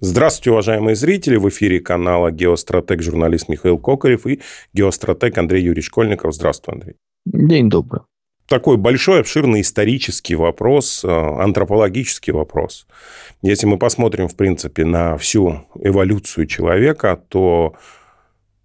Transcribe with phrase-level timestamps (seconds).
[0.00, 1.36] Здравствуйте, уважаемые зрители.
[1.36, 4.40] В эфире канала «Геостратег» журналист Михаил Кокарев и
[4.72, 6.34] геостратег Андрей Юрьевич Школьников.
[6.34, 6.94] Здравствуй, Андрей.
[7.26, 8.02] День добрый.
[8.46, 12.86] Такой большой, обширный исторический вопрос, э, антропологический вопрос.
[13.42, 17.74] Если мы посмотрим, в принципе, на всю эволюцию человека, то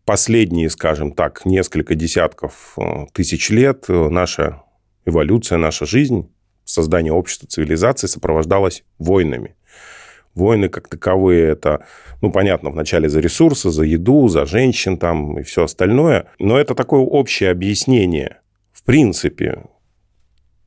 [0.05, 4.61] последние, скажем так, несколько десятков э, тысяч лет э, наша
[5.03, 6.31] эволюция, наша жизнь,
[6.63, 9.55] создание общества, цивилизации сопровождалась войнами–
[10.35, 11.85] Войны как таковые это,
[12.21, 16.27] ну, понятно, вначале за ресурсы, за еду, за женщин там и все остальное.
[16.39, 18.37] Но это такое общее объяснение.
[18.71, 19.63] В принципе,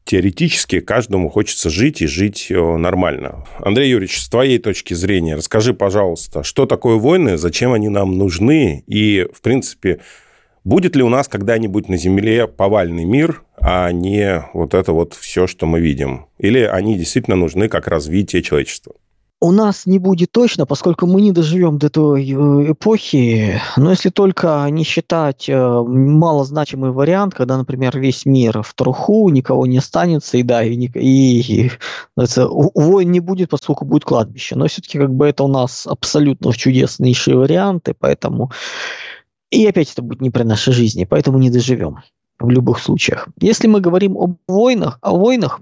[0.07, 3.45] теоретически каждому хочется жить и жить э, нормально.
[3.59, 8.85] Андрей Юрьевич, с твоей точки зрения, расскажи, пожалуйста, что такое войны, зачем они нам нужны
[8.87, 10.01] и, в принципе,
[10.63, 15.49] будет ли у нас когда-нибудь на Земле повальный мир, а не вот это вот все,
[15.49, 16.27] что мы видим?
[16.39, 18.95] Или они действительно нужны как развитие человечества?
[19.41, 24.09] У нас не будет точно, поскольку мы не доживем до той э, эпохи, но если
[24.09, 30.39] только не считать э, малозначимый вариант, когда, например, весь мир в труху, никого не останется,
[30.39, 31.71] и да, и, и, и
[32.17, 34.57] это, войн не будет, поскольку будет кладбище.
[34.57, 38.51] Но все-таки как бы это у нас абсолютно чудеснейшие варианты, поэтому...
[39.51, 41.99] И опять это будет не при нашей жизни, поэтому не доживем
[42.39, 43.29] в любых случаях.
[43.41, 45.61] Если мы говорим об войнах, о войнах,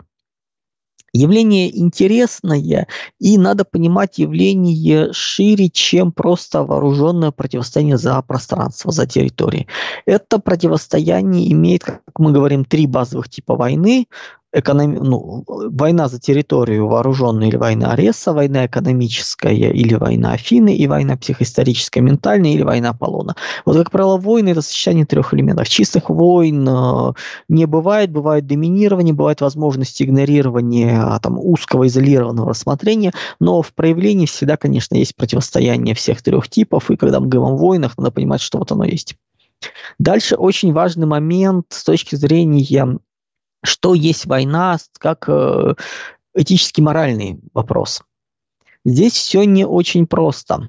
[1.16, 2.88] Явление интересное,
[3.20, 9.68] и надо понимать явление шире, чем просто вооруженное противостояние за пространство, за территории.
[10.06, 14.08] Это противостояние имеет, как мы говорим, три базовых типа войны
[14.55, 14.98] экономи...
[14.98, 21.16] ну, война за территорию вооруженная или война Ареса, война экономическая или война Афины, и война
[21.16, 23.34] психоисторическая, ментальная или война Аполлона.
[23.64, 25.69] Вот, как правило, войны– это сочетание трех элементов.
[25.69, 27.12] Чистых войн э,
[27.48, 34.27] не бывает, бывает доминирование, бывает возможность игнорирования а, там, узкого изолированного рассмотрения, но в проявлении
[34.27, 38.41] всегда, конечно, есть противостояние всех трех типов, и когда мы говорим о войнах, надо понимать,
[38.41, 39.16] что вот оно есть.
[39.98, 42.61] Дальше очень важный момент с точки зрения
[43.64, 45.75] что есть война как э,
[46.35, 48.02] этический моральный вопрос.
[48.85, 50.69] Здесь все не очень просто.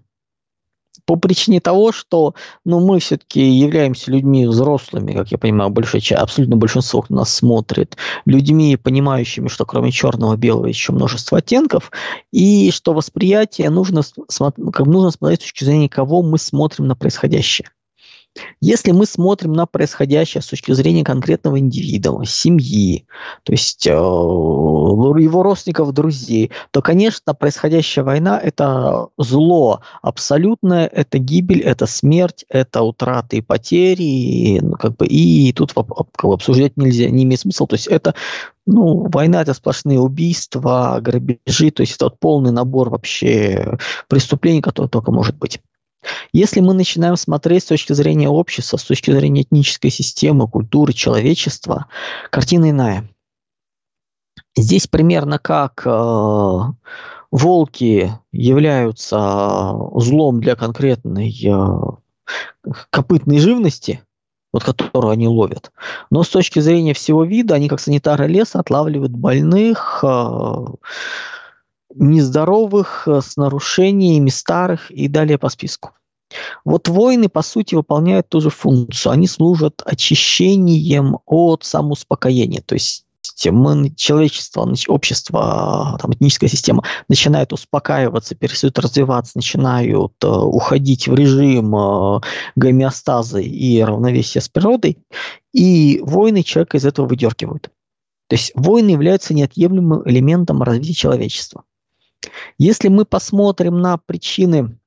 [1.06, 2.34] По причине того, что
[2.64, 8.76] ну, мы все-таки являемся людьми взрослыми, как я понимаю, большая абсолютно большинство нас смотрит, людьми,
[8.78, 11.92] понимающими, что кроме черного белого еще множество оттенков,
[12.32, 17.70] и что восприятие нужно, как нужно смотреть с точки зрения, кого мы смотрим на происходящее.
[18.60, 23.06] Если мы смотрим на происходящее с точки зрения конкретного индивида, семьи,
[23.44, 31.62] то есть э, его родственников, друзей, то, конечно, происходящая война– это зло абсолютное, это гибель,
[31.62, 37.24] это смерть, это утраты и потери, и, ну, как бы, и тут обсуждать нельзя, не
[37.24, 37.68] имеет смысла.
[37.68, 38.16] То есть это
[38.66, 44.90] ну, война это сплошные убийства, грабежи, то есть это вот полный набор вообще преступлений, которые
[44.90, 45.62] только может быть.
[46.34, 51.88] Если мы начинаем смотреть с точки зрения общества, с точки зрения этнической системы, культуры, человечества,
[52.30, 53.10] картина иная.
[54.58, 56.60] Здесь примерно как э,
[57.32, 64.02] волки являются злом для конкретной э, копытной живности,
[64.54, 65.72] вот которую они ловят.
[66.10, 70.66] Но с точки зрения всего вида, они как санитары леса отлавливают больных, э,
[71.96, 75.92] нездоровых, э, с нарушениями старых и далее по списку.
[76.64, 79.12] Вот войны, по сути, выполняют ту же функцию.
[79.12, 82.62] Они служат очищением от самоуспокоения.
[82.62, 83.06] То есть
[83.46, 91.76] мы, человечество, общество, там, этническая система начинает успокаиваться, перестают развиваться, начинают э, уходить в режим
[91.76, 92.22] э,
[92.56, 94.98] гомеостаза и равновесия с природой,
[95.54, 97.72] и войны человека из этого выдергивают.
[98.28, 101.64] То есть войны являются неотъемлемым элементом развития человечества.
[102.58, 104.78] Если мы посмотрим на причины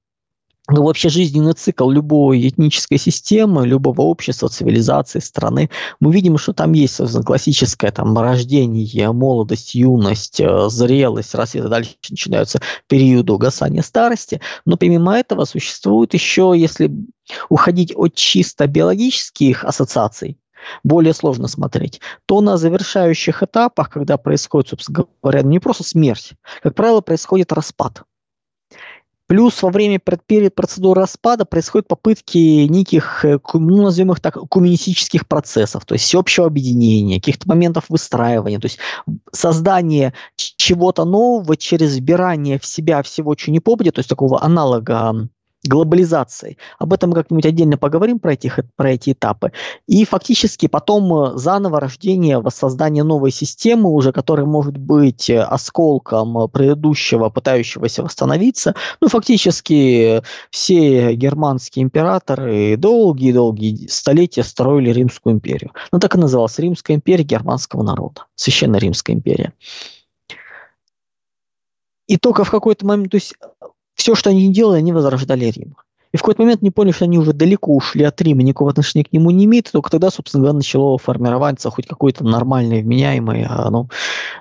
[0.71, 6.73] ну, вообще жизненный цикл любой этнической системы, любого общества, цивилизации, страны, мы видим, что там
[6.73, 13.83] есть собственно, классическое там, рождение, молодость, юность, э, зрелость, рассвет, и дальше начинаются периоды угасания
[13.83, 14.41] старости.
[14.67, 16.91] Но помимо этого существует еще, если
[17.49, 20.38] уходить от чисто биологических ассоциаций,
[20.85, 26.33] более сложно смотреть, то на завершающих этапах, когда происходит, собственно говоря, не просто смерть,
[26.63, 28.03] как правило, происходит распад.
[29.29, 35.29] Плюс во время перед процедуры распада происходят попытки неких, э, ну, назовем их так, коммунистических
[35.29, 38.79] процессов, то есть всеобщего объединения, каких-то моментов выстраивания, то есть
[39.31, 45.29] создание чего-то нового через вбирание в себя всего, чего не попадет, то есть такого аналога
[45.65, 46.59] глобализацией.
[46.79, 49.53] Об этом как-нибудь отдельно поговорим, про, этих, про эти этапы.
[49.87, 56.39] И фактически потом э, заново рождение, воссоздание новой системы, уже которая может быть э, осколком
[56.39, 58.75] э, предыдущего, пытающегося восстановиться.
[59.01, 65.73] Ну, фактически все германские императоры долгие-долгие столетия строили Римскую империю.
[65.91, 68.27] Ну, так и называлась Римская империя германского народа.
[68.37, 69.53] Священная Римская империя.
[72.07, 73.35] И только в какой-то момент, то есть
[73.99, 75.77] все, что они делали, они возрождали Рим.
[76.11, 79.05] И в какой-то момент не поняли, что они уже далеко ушли от Рима, никакого отношения
[79.05, 83.69] к нему не имеют, только тогда, собственно говоря, начало формироваться хоть какое-то нормальное, вменяемое, а,
[83.69, 83.91] ну,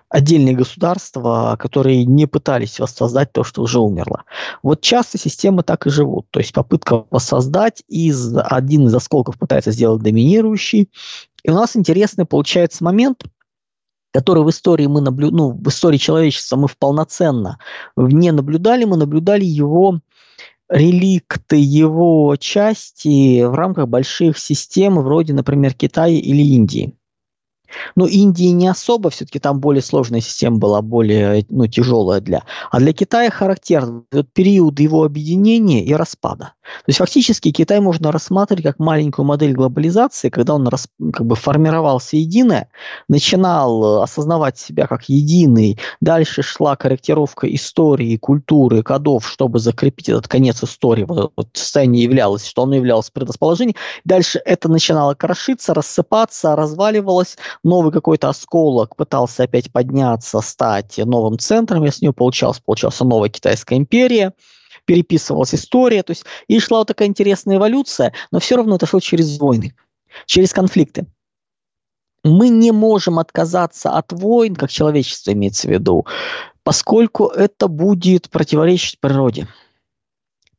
[0.07, 4.23] отдельные государства, которые не пытались воссоздать то, что уже умерло.
[4.63, 6.27] Вот часто системы так и живут.
[6.31, 10.89] То есть попытка воссоздать, из, один из осколков пытается сделать доминирующий.
[11.43, 13.25] И у нас интересный получается момент,
[14.17, 15.29] который в истории мы наблю...
[15.29, 17.59] ну, в истории человечества мы полноценно
[17.95, 19.99] не наблюдали, мы наблюдали его
[20.69, 26.95] реликты его части в рамках больших систем, вроде, например, Китая или Индии.
[27.95, 32.41] Но Индии не особо, все-таки там более сложная система была, более ну, тяжелая для.
[32.71, 36.53] А для Китая характерен этот период его объединения и распада.
[36.77, 41.35] То есть фактически Китай можно рассматривать как маленькую модель глобализации, когда он рас, как бы
[41.35, 42.69] формировался единое,
[43.07, 50.63] начинал осознавать себя как единый, дальше шла корректировка истории, культуры, кодов, чтобы закрепить этот конец
[50.63, 53.75] истории, вот, вот состояние являлось, что оно являлось предрасположением.
[54.03, 61.83] Дальше это начинало крошиться, рассыпаться, разваливалось, новый какой-то осколок пытался опять подняться, стать новым центром,
[61.83, 64.33] если не получалось, получался новая Китайская империя,
[64.87, 68.99] переписывалась история, то есть и шла вот такая интересная эволюция, но все равно это шло
[68.99, 69.75] через войны,
[70.25, 71.05] через конфликты.
[72.23, 76.05] Мы не можем отказаться от войн, как человечество имеется в виду,
[76.63, 79.47] поскольку это будет противоречить природе.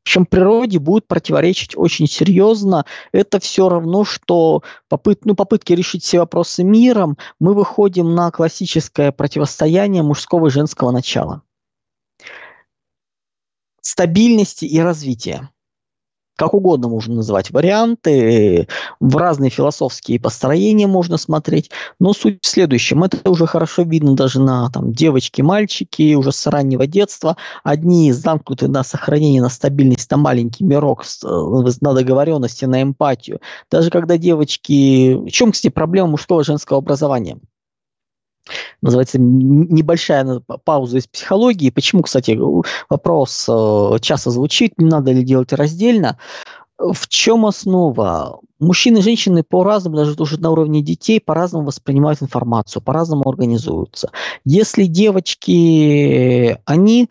[0.05, 2.87] Причем природе будет противоречить очень серьезно.
[3.13, 9.13] Это все равно, что попыт, ну, попытки решить все вопросы миром, мы выходим на классическое
[9.13, 11.43] противостояние мужского и женского начала.
[13.91, 15.49] Стабильности и развития
[16.37, 18.69] как угодно можно называть варианты,
[19.01, 24.41] в разные философские построения можно смотреть, но суть в следующем, это уже хорошо видно даже
[24.41, 30.19] на там, девочки, мальчики уже с раннего детства, одни замкнуты на сохранение, на стабильность, на
[30.19, 31.27] маленький мирок, э,
[31.81, 33.41] на договоренности, на эмпатию.
[33.71, 35.15] Даже когда девочки...
[35.15, 37.39] В чем, кстати, проблема мужского и женского образования?
[38.83, 41.71] Называется небольшая пауза из психологии.
[41.71, 42.39] Почему, кстати,
[42.89, 46.19] вопрос э, часто звучит, не надо ли делать раздельно.
[46.79, 48.41] В чем основа?
[48.61, 54.11] Мужчины и женщины по-разному, даже уже на уровне детей, по-разному воспринимают информацию, по-разному организуются.
[54.45, 57.09] Если девочки, они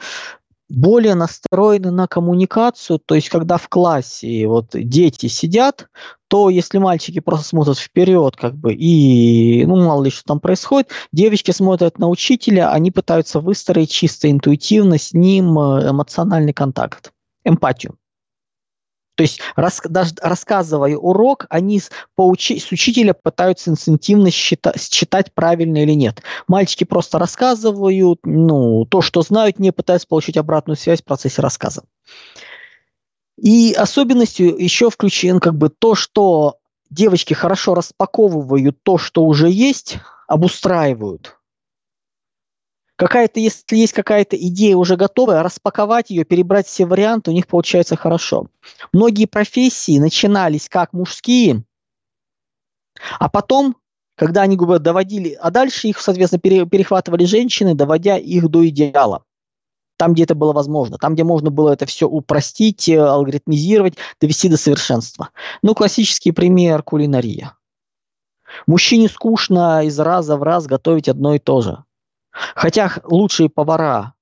[0.70, 5.88] более настроены на коммуникацию, то есть когда в классе вот дети сидят,
[6.28, 10.90] то если мальчики просто смотрят вперед, как бы, и, ну, мало ли что там происходит,
[11.12, 17.12] девочки смотрят на учителя, они пытаются выстроить чисто интуитивно с ним э, эмоциональный контакт,
[17.46, 17.98] эмпатию.
[19.18, 25.34] То есть, рас, даже рассказывая урок, они с, поучи, с учителя пытаются инстинктивно считать, считать
[25.34, 26.22] правильно или нет.
[26.48, 31.82] Мальчики просто рассказывают, ну, то, что знают, не пытаются получить обратную связь в процессе рассказа.
[33.42, 36.58] И особенностью еще включен как бы то, что
[36.92, 39.98] девочки хорошо распаковывают то, что уже есть,
[40.28, 41.37] обустраивают
[42.98, 47.96] какая-то, если есть какая-то идея уже готовая, распаковать ее, перебрать все варианты, у них получается
[47.96, 48.48] хорошо.
[48.92, 51.64] Многие профессии начинались как мужские,
[53.20, 53.78] а потом,
[54.16, 59.24] когда они говорят, доводили, а дальше их, соответственно, перехватывали женщины, доводя их до идеала.
[59.98, 64.48] Там, где это было возможно, там, где можно было это все упростить, э, алгоритмизировать, довести
[64.48, 65.30] до совершенства.
[65.64, 67.58] Ну, классический пример– кулинария.
[68.68, 71.84] Мужчине скучно из раза в раз готовить одно и то же.
[72.56, 74.14] Хотя лучшие повара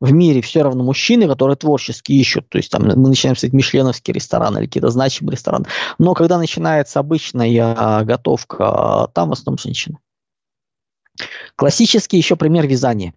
[0.00, 2.48] в мире все равно мужчины, которые творчески ищут.
[2.48, 5.66] То есть там мы начинаем с мишленовский ресторан или какие-то значимые рестораны.
[5.98, 9.98] Но когда начинается обычная готовка, там в основном женщины.
[11.56, 13.14] Классический еще пример вязания.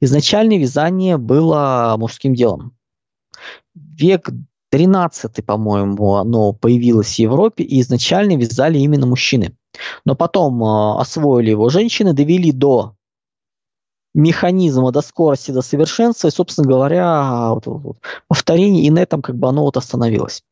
[0.00, 2.76] Изначально вязание было мужским делом.
[3.74, 4.28] Век
[4.70, 9.56] 13, по-моему, оно появилось в Европе, и изначально вязали именно мужчины.
[10.04, 12.94] Но потом э, освоили его женщины, довели до
[14.14, 17.96] механизма до скорости, до совершенства, и, собственно говоря, вот, вот,
[18.28, 20.42] повторение, и на этом как бы оно вот остановилось.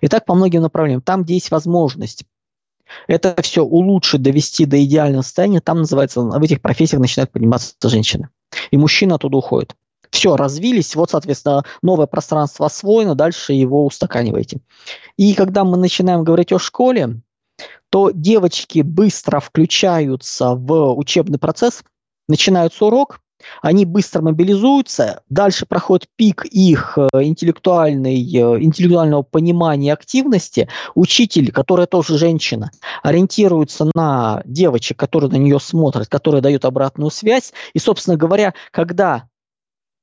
[0.00, 1.02] И так по многим направлениям.
[1.02, 2.24] Там, где есть возможность
[3.06, 8.28] это все улучшить, довести до идеального состояния, там называется, в этих профессиях начинают подниматься женщины.
[8.70, 9.74] И мужчины оттуда уходят.
[10.10, 14.60] Все, развились, вот, соответственно, новое пространство освоено, дальше его устаканиваете.
[15.16, 17.20] И когда мы начинаем говорить о школе,
[17.90, 21.82] то девочки быстро включаются в учебный процесс,
[22.28, 23.20] начинается урок,
[23.62, 30.68] они быстро мобилизуются, дальше проходит пик их э, интеллектуальной, э, интеллектуального понимания активности.
[30.94, 32.70] Учитель, которая тоже женщина,
[33.02, 37.52] ориентируется на девочек, которые на нее смотрят, которые дают обратную связь.
[37.74, 39.28] И, собственно говоря, когда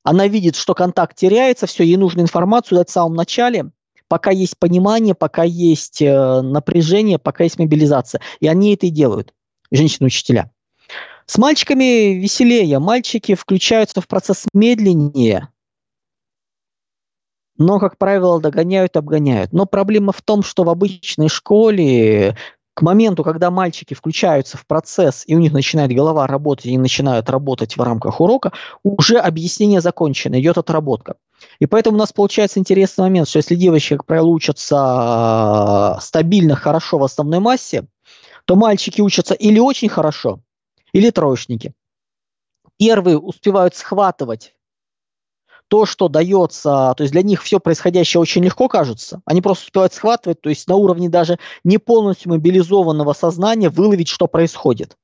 [0.03, 3.71] она видит, что контакт теряется, все, ей нужно информацию дать в самом начале,
[4.07, 8.21] пока есть понимание, пока есть э, напряжение, пока есть мобилизация.
[8.39, 9.33] И они это и делают,
[9.71, 10.51] женщины-учителя.
[11.25, 12.79] С мальчиками веселее.
[12.79, 15.49] Мальчики включаются в процесс медленнее,
[17.57, 19.53] но, как правило, догоняют, обгоняют.
[19.53, 22.35] Но проблема в том, что в обычной школе
[22.73, 27.29] к моменту, когда мальчики включаются в процесс, и у них начинает голова работать, и начинают
[27.29, 28.51] работать в рамках урока,
[28.83, 31.15] уже объяснение закончено, идет отработка.
[31.59, 36.55] И поэтому у нас получается интересный момент, что если девочки, как правило, учатся а, стабильно,
[36.55, 37.85] хорошо в основной массе,
[38.45, 40.39] то мальчики учатся или очень хорошо,
[40.93, 41.73] или троечники.
[42.77, 44.55] Первые успевают схватывать
[45.67, 49.93] то, что дается, то есть для них все происходящее очень легко кажется, они просто успевают
[49.93, 54.97] схватывать, то есть на уровне даже не полностью мобилизованного сознания выловить, что происходит.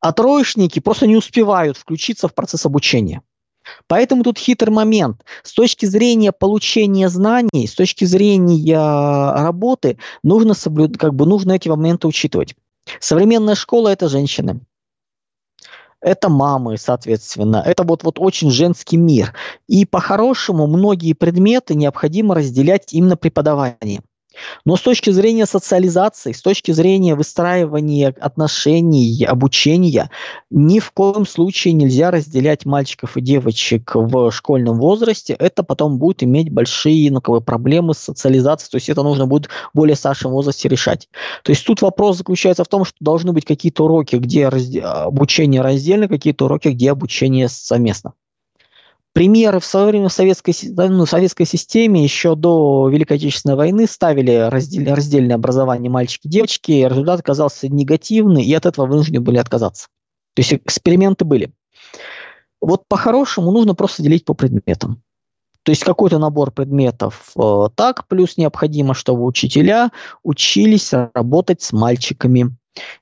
[0.00, 3.20] А троечники просто не успевают включиться в процесс обучения.
[3.88, 5.24] Поэтому тут хитрый момент.
[5.42, 8.78] С точки зрения получения знаний, с точки зрения
[9.34, 12.54] работы, нужно соблюдать, как бы нужно эти моменты учитывать.
[13.00, 14.60] Современная школа– это женщины.
[16.00, 17.62] Это мамы, соответственно.
[17.66, 19.34] Это вот, вот очень женский мир.
[19.66, 24.04] И по-хорошему многие предметы необходимо разделять именно преподаванием.
[24.64, 30.10] Но с точки зрения социализации, с точки зрения выстраивания отношений, обучения,
[30.50, 35.34] ни в коем случае нельзя разделять мальчиков и девочек в школьном возрасте.
[35.34, 38.70] Это потом будет иметь большие ну, как бы, проблемы с социализацией.
[38.70, 41.08] То есть это нужно будет в более старшем возрасте решать.
[41.42, 44.80] То есть тут вопрос заключается в том, что должны быть какие-то уроки, где разде...
[44.80, 48.12] обучение раздельно, какие-то уроки, где обучение совместно.
[49.14, 50.54] Примеры в свое время в советской,
[50.88, 56.72] ну, в советской системе еще до Великой Отечественной войны ставили раздел, раздельное образование мальчики девочки,
[56.72, 59.88] и результат оказался негативный, и от этого вынуждены были отказаться.
[60.34, 61.52] То есть эксперименты были.
[62.60, 65.02] Вот по-хорошему нужно просто делить по предметам.
[65.62, 69.90] То есть какой-то набор предметов э, так, плюс необходимо, чтобы учителя
[70.22, 72.56] учились работать с мальчиками.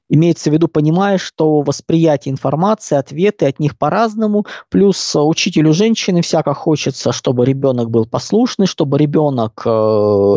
[0.09, 6.55] Имеется в виду, понимая, что восприятие информации, ответы от них по-разному, плюс учителю женщины всяко
[6.55, 10.37] хочется, чтобы ребенок был послушный, чтобы ребенок э,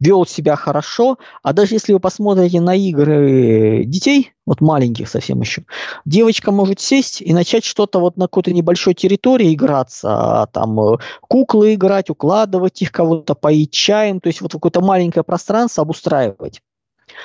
[0.00, 5.64] вел себя хорошо, а даже если вы посмотрите на игры детей, вот маленьких совсем еще,
[6.04, 10.98] девочка может сесть и начать что-то вот на какой-то небольшой территории играться, а там э,
[11.22, 16.60] куклы играть, укладывать их, кого-то поить чаем, то есть вот какое-то маленькое пространство обустраивать.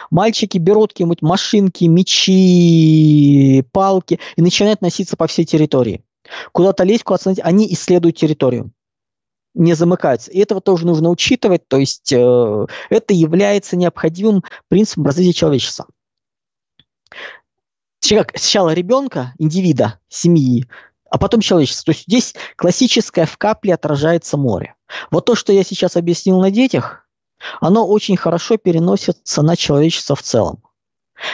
[0.10, 6.04] Мальчики берут какие-нибудь машинки, мечи, палки и начинают носиться по всей территории.
[6.52, 8.72] Куда-то лезть, куда-то смотреть, они исследуют территорию
[9.54, 10.32] не замыкаются.
[10.32, 15.88] И этого тоже нужно учитывать, то есть э, это является необходимым принципом развития человечества.
[18.00, 20.68] Сначала ребенка, индивида, семьи,
[21.10, 21.86] а потом человечество.
[21.86, 24.76] То есть здесь классическое в капле отражается море.
[25.12, 27.01] Вот то, что я сейчас объяснил на детях,
[27.60, 30.64] оно очень хорошо переносится на человечество в целом.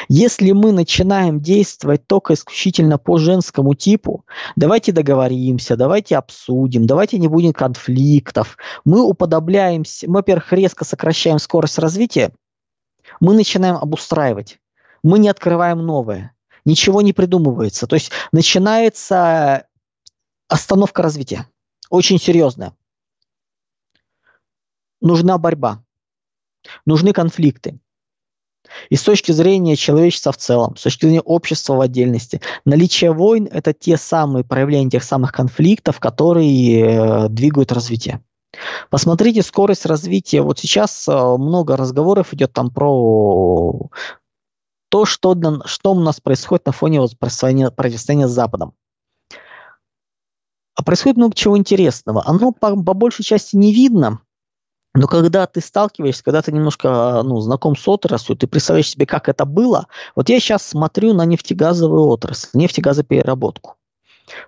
[0.10, 7.28] Если мы начинаем действовать только исключительно по женскому типу, давайте договоримся, давайте обсудим, давайте не
[7.28, 12.34] будет конфликтов, мы уподобляемся, мы, во-первых, резко сокращаем скорость развития,
[13.20, 14.60] мы начинаем обустраивать,
[15.04, 16.36] мы не открываем новое,
[16.66, 17.88] ничего не придумывается.
[17.88, 19.68] То есть начинается
[20.50, 21.48] остановка развития,
[21.90, 22.74] очень серьезная.
[25.00, 25.84] Нужна борьба.
[26.86, 27.80] Нужны конфликты.
[28.90, 33.48] И с точки зрения человечества в целом, с точки зрения общества в отдельности, наличие войн–
[33.52, 38.22] это те самые проявления тех самых конфликтов, которые э, двигают развитие.
[38.90, 40.42] Посмотрите скорость развития.
[40.42, 43.90] Вот сейчас э, много разговоров идет там про
[44.90, 48.74] то, что, что у нас происходит на фоне противостояния, противостояния с Западом.
[50.76, 52.24] А происходит много чего интересного.
[52.26, 54.22] Оно по, по большей части не видно,
[54.98, 59.30] но когда ты сталкиваешься, когда ты немножко ну, знаком с отраслью, ты представляешь себе, как
[59.30, 59.86] это было.
[60.16, 63.76] Вот я сейчас смотрю на нефтегазовую отрасль, нефтегазопереработку.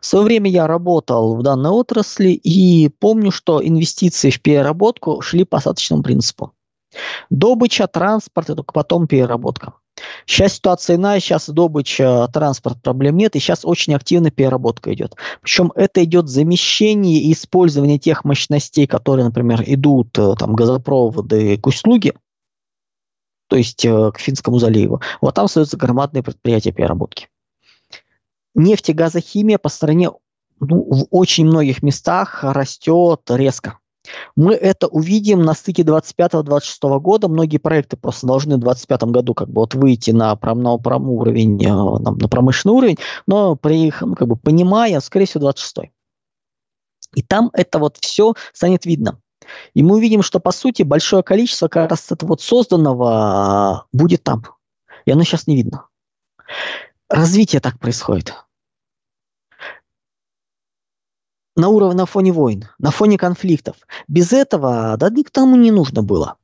[0.02, 5.44] В свое время я работал в данной отрасли и помню, что инвестиции в переработку шли
[5.46, 6.52] по остаточному принципу.
[7.30, 9.74] Добыча, транспорт и только потом переработка.
[10.26, 15.16] Сейчас ситуация иная, сейчас добыча, транспорт, проблем нет, и сейчас очень активная переработка идет.
[15.42, 21.68] Причем это идет замещение и использование тех мощностей, которые, например, идут, э, там, газопроводы к
[21.68, 22.14] услуге,
[23.48, 25.02] то есть э, к Финскому заливу.
[25.22, 27.30] Вот там остаются громадные предприятия переработки.
[28.56, 30.12] Нефть и газохимия по стране
[30.60, 33.80] ну, в очень многих местах растет резко.
[34.36, 37.28] Мы это увидим на стыке 25-26 года.
[37.28, 41.64] Многие проекты просто должны в 2025 году как бы вот выйти на, на, на уровень,
[41.64, 45.92] э, на, промышленный уровень, но при их, ну, как бы понимая, скорее всего, 26
[47.16, 49.20] И там это вот все станет видно.
[49.74, 54.44] И мы увидим, что, по сути, большое количество как раз этого вот созданного будет там.
[55.06, 55.88] И оно сейчас не видно.
[57.10, 58.36] Развитие так происходит.
[61.60, 63.76] На уровне, на фоне войн, на фоне конфликтов.
[64.08, 66.36] Без этого, да, никому не нужно было.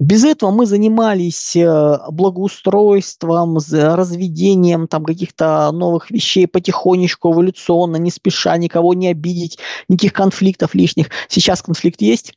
[0.00, 8.56] Без этого мы занимались э, благоустройством, разведением там каких-то новых вещей потихонечку, эволюционно, не спеша,
[8.56, 11.10] никого не обидеть, никаких конфликтов лишних.
[11.28, 12.34] Сейчас конфликт есть,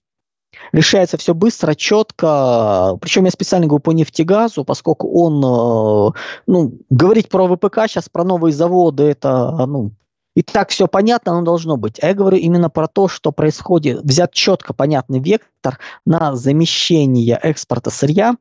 [0.72, 2.96] решается все быстро, четко.
[3.01, 6.12] Причем я специально говорю по нефтегазу, поскольку он, э,
[6.46, 9.94] ну, говорить про ВПК сейчас, про новые заводы, это, ну,
[10.38, 11.98] и так все понятно, оно должно быть.
[12.00, 17.89] А я говорю именно про то, что происходит, взят четко понятный вектор на замещение экспорта
[17.89, 18.36] сырья,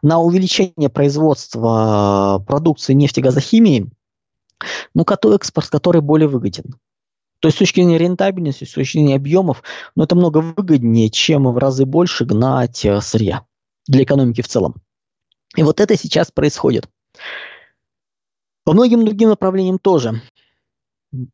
[0.00, 3.90] на увеличение производства продукции нефтегазохимии,
[4.94, 6.76] ну, экспорт, который более выгоден.
[7.40, 9.64] То есть с точки зрения рентабельности, с точки зрения объемов,
[9.96, 13.44] ну, это много выгоднее, чем в разы больше гнать э, сырья
[13.88, 14.76] для экономики в целом.
[15.56, 16.88] И вот это сейчас происходит.
[18.62, 20.22] По многим другим направлениям тоже.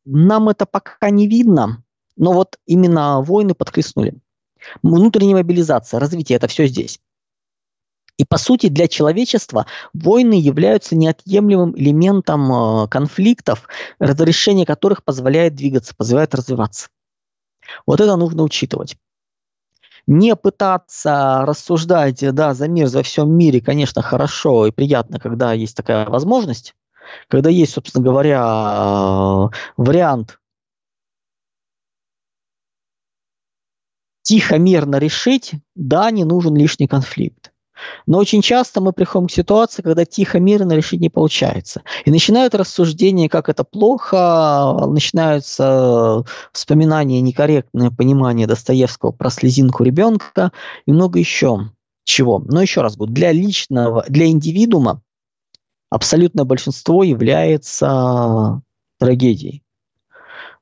[0.05, 1.83] Нам это пока не видно,
[2.17, 4.15] но вот именно войны подхлестнули.
[4.83, 7.01] Внутренняя мобилизация, развитие, это все здесь.
[8.17, 13.69] И по сути для человечества войны являются неотъемлемым элементом э, конфликтов,
[14.01, 16.89] разрешение которых позволяет двигаться, позволяет развиваться.
[17.87, 18.97] Вот это нужно учитывать.
[20.09, 25.77] Не пытаться рассуждать, да, за мир, за всем мире, конечно, хорошо и приятно, когда есть
[25.77, 26.75] такая возможность,
[27.29, 30.39] когда есть, собственно говоря, вариант
[34.23, 37.51] тихо, мирно решить, да, не нужен лишний конфликт.
[38.07, 41.83] Но очень часто мы приходим к ситуации, когда тихо, мирно решить не получается.
[42.05, 50.53] И начинают рассуждения, как это плохо, начинаются вспоминания, некорректное понимание Достоевского про слезинку ребенка
[50.87, 51.71] и много еще
[52.05, 52.39] чего.
[52.39, 55.03] Но еще раз говорю, для личного, для индивидуума
[55.91, 58.63] абсолютное большинство является
[58.99, 59.63] трагедией.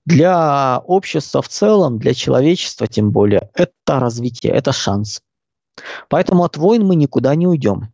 [0.04, 5.20] Для общества в целом, для человечества тем более, это развитие, это шанс.
[6.08, 7.92] Поэтому от войн мы никуда не уйдем.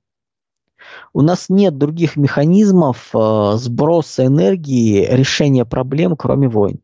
[1.14, 6.81] У нас нет других механизмов э, сброса энергии, решения проблем, кроме войн.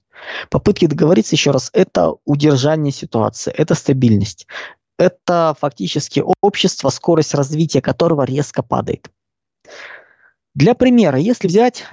[0.50, 4.46] Попытки договориться, еще раз, это удержание ситуации, это стабильность.
[4.98, 9.10] Это фактически общество, скорость развития которого резко падает.
[10.58, 11.84] Для примера, если взять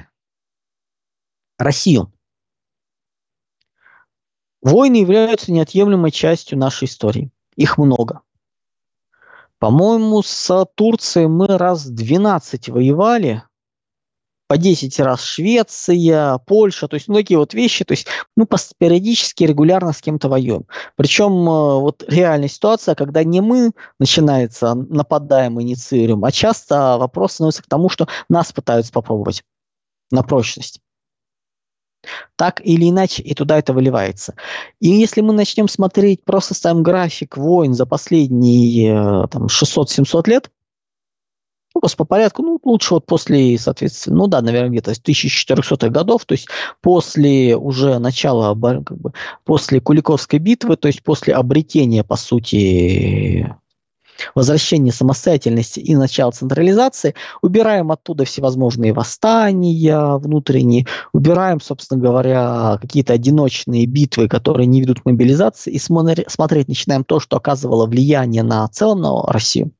[1.59, 2.11] Россию,
[4.63, 7.31] войны являются неотъемлемой частью нашей истории.
[7.55, 8.21] Их много.
[9.59, 13.43] По-моему, с Турцией мы раз 12 воевали,
[14.47, 19.93] по 10 раз Швеция, Польша, то есть многие вот вещи, то есть мы периодически, регулярно
[19.93, 20.65] с кем-то воюем.
[20.95, 27.63] Причем э, вот реальная ситуация, когда не мы начинается, нападаем, инициируем, а часто вопрос становится
[27.63, 29.43] к тому, что нас пытаются попробовать
[30.11, 30.79] на прочность.
[32.35, 34.35] Так или иначе, и туда это выливается.
[34.79, 40.51] И если мы начнем смотреть, просто ставим график войн за последние э, там, 600-700 лет,
[41.75, 46.25] ну, по порядку, ну, лучше вот после, соответственно, ну да, наверное, где-то с 1400-х годов,
[46.25, 46.47] то есть
[46.81, 49.11] после уже начала, как бы,
[49.43, 53.53] после Куликовской битвы, то есть после обретения, по сути,
[54.33, 63.85] возвращения самостоятельности и начала централизации, убираем оттуда всевозможные восстания внутренние, убираем, собственно говоря, какие-то одиночные
[63.85, 69.01] битвы, которые не ведут к мобилизации, и смотреть начинаем то, что оказывало влияние на целом
[69.01, 69.71] на Россию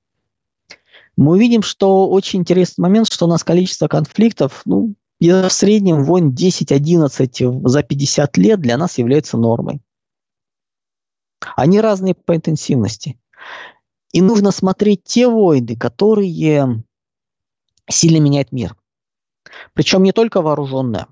[1.17, 6.33] мы увидим, что очень интересный момент, что у нас количество конфликтов, ну, в среднем войн
[6.33, 9.81] 10-11 за 50 лет для нас является нормой.
[11.55, 13.19] Они разные по интенсивности.
[14.11, 16.83] И нужно смотреть те войны, которые
[17.89, 18.75] сильно меняют мир.
[19.73, 21.07] Причем не только вооруженные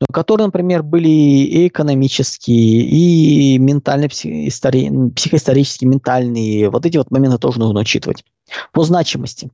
[0.00, 6.70] но которые, например, были и экономические, и ментально психоисторические, ментальные.
[6.70, 8.24] Вот эти вот моменты тоже нужно учитывать.
[8.72, 9.50] По значимости.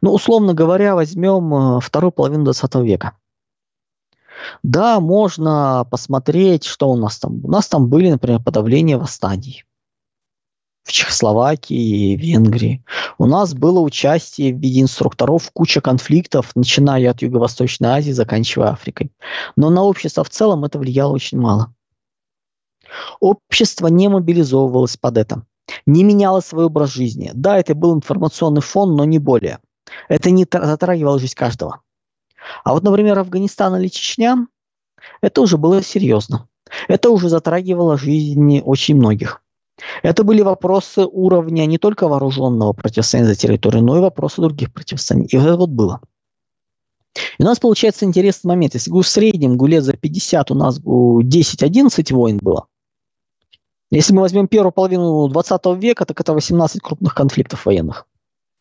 [0.00, 3.12] Ну, условно говоря, возьмем э, вторую половину 20 века.
[4.62, 7.44] Да, можно посмотреть, что у нас там.
[7.44, 9.64] У нас там были, например, подавления восстаний
[10.84, 12.84] в Чехословакии и Венгрии.
[13.18, 19.12] У нас было участие в виде инструкторов куча конфликтов, начиная от Юго-Восточной Азии, заканчивая Африкой.
[19.56, 21.74] Но на общество в целом это влияло очень мало.
[23.20, 25.46] Общество не мобилизовывалось под это,
[25.86, 27.30] не меняло свой образ жизни.
[27.34, 29.60] Да, это был информационный фон, но не более.
[30.08, 31.80] Это не затрагивало жизнь каждого.
[32.64, 34.46] А вот, например, Афганистан или Чечня,
[35.20, 36.48] это уже было серьезно.
[36.88, 39.41] Это уже затрагивало жизни очень многих.
[40.02, 45.28] Это были вопросы уровня не только вооруженного противостояния за территорию, но и вопросы других противостояний.
[45.30, 46.00] И вот это вот было.
[47.38, 48.74] И у нас получается интересный момент.
[48.74, 52.66] Если в среднем лет за 50 у нас 10-11 войн было,
[53.90, 58.06] если мы возьмем первую половину 20 века, так это 18 крупных конфликтов военных.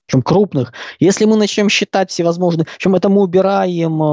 [0.06, 0.74] Причем крупных.
[1.00, 4.04] Если мы начнем считать всевозможные, причем это мы убираем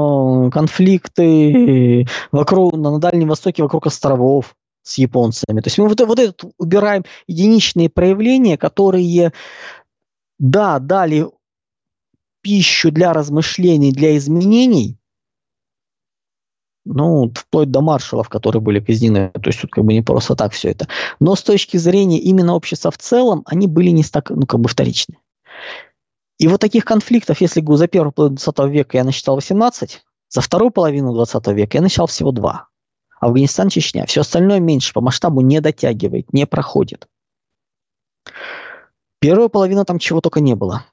[0.47, 5.61] э, конфликты вокруг, на Дальнем Востоке вокруг островов с японцами.
[5.61, 9.33] То есть мы вот, вот это убираем единичные проявления, которые,
[10.37, 11.27] да, дали
[12.41, 14.97] пищу для размышлений, для изменений,
[16.85, 19.31] ну, вплоть до маршалов, которые были казнены.
[19.33, 20.87] То есть тут как бы не просто так все это.
[21.19, 24.69] Но с точки зрения именно общества в целом, они были не так, ну, как бы
[24.69, 25.17] вторичны.
[26.39, 30.71] И вот таких конфликтов, если за первую половину 20 века я насчитал 18, за вторую
[30.71, 32.68] половину 20 века я насчитал всего два.
[33.19, 34.05] Афганистан, Чечня.
[34.05, 37.07] Все остальное меньше, по масштабу не дотягивает, не проходит.
[39.19, 40.85] Первая половина там чего только не было.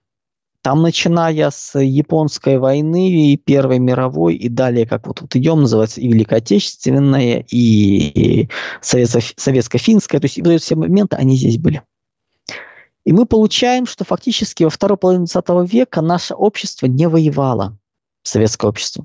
[0.62, 6.00] Там, начиная с японской войны и Первой мировой, и далее, как вот, вот идем, называется
[6.00, 8.48] и Великая Отечественная, и, и
[8.80, 11.82] Советско-финская, то есть вот эти все моменты, они здесь были.
[13.04, 17.78] И мы получаем, что фактически во второй половине 20 века наше общество не воевало,
[18.24, 19.04] советское общество.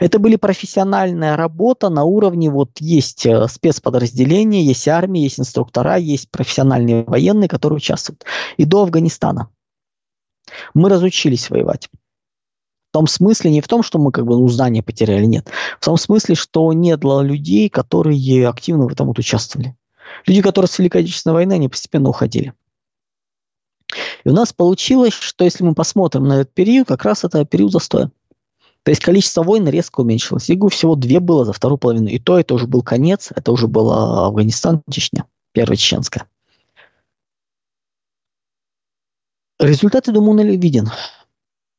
[0.00, 6.30] Это были профессиональная работа на уровне, вот есть э, спецподразделения, есть армия, есть инструктора, есть
[6.30, 8.24] профессиональные военные, которые участвуют.
[8.56, 9.50] И до Афганистана.
[10.74, 11.88] Мы разучились воевать.
[12.90, 15.50] В том смысле, не в том, что мы как бы ну, знания потеряли, нет.
[15.80, 19.76] В том смысле, что нет людей, которые активно в этом вот участвовали.
[20.26, 22.54] Люди, которые с Великой Отечественной войны, они постепенно уходили.
[24.24, 27.72] И у нас получилось, что если мы посмотрим на этот период, как раз это период
[27.72, 28.10] застоя.
[28.86, 30.48] То есть количество войн резко уменьшилось.
[30.48, 32.06] ИГУ всего две было за вторую половину.
[32.06, 36.28] И то это уже был конец, это уже был Афганистан, Чечня, первая чеченская.
[39.58, 40.88] Результат, я думаю, виден.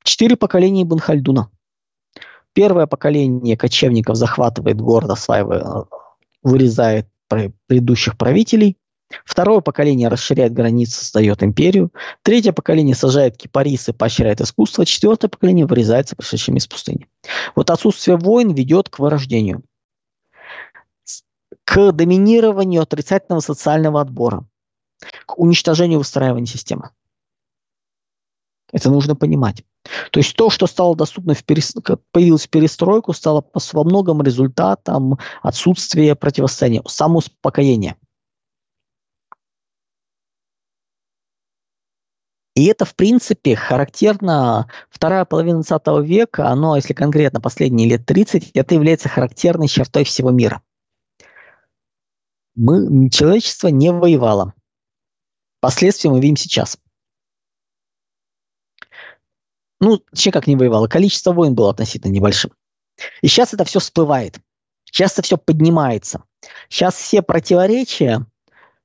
[0.04, 1.50] Четыре поколения Ибн Хальдуна.
[2.52, 5.88] Первое поколение кочевников захватывает город, осваивает,
[6.44, 8.76] вырезает предыдущих правителей.
[9.24, 11.94] Второе поколение расширяет границы, создает империю.
[12.24, 14.86] Третье поколение сажает кипарисы, поощряет искусство.
[14.86, 17.08] Четвертое поколение вырезается пришедшими из пустыни.
[17.56, 19.64] Вот отсутствие войн ведет к вырождению,
[21.64, 24.46] к доминированию отрицательного социального отбора,
[25.26, 26.90] к уничтожению выстраивания системы.
[28.74, 29.64] Это нужно понимать.
[30.12, 31.74] То есть то, что стало доступно, в перес...
[32.12, 37.96] появилось в перестройку, стало во многом результатом отсутствия противостояния, самоуспокоения–
[42.58, 48.50] И это, в принципе, характерно, вторая половина 20 века, оно, если конкретно последние лет 30,
[48.56, 50.64] это является характерной чертой всего мира.
[52.56, 54.56] Мы, человечество не воевало.
[55.60, 56.80] Последствия мы видим сейчас.
[59.80, 62.54] Ну, вообще как не воевало, количество войн было относительно небольшим.
[63.22, 64.40] И сейчас это все всплывает.
[64.86, 66.24] Сейчас это все поднимается.
[66.70, 68.26] Сейчас все противоречия,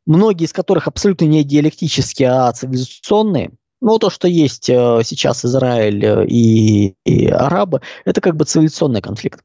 [0.05, 6.05] многие из которых абсолютно не диалектические, а цивилизационные, ну, то, что есть э, сейчас Израиль
[6.05, 9.45] э, и, и арабы, это как бы цивилизационный конфликт,